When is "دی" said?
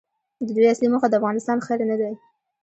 2.01-2.13